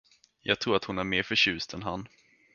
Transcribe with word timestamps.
Jag 0.41 0.59
tror 0.59 0.75
att 0.75 0.83
hon 0.83 0.97
är 0.99 1.03
mer 1.03 1.23
förtjust 1.23 1.73
än 1.73 1.83
han. 1.83 2.07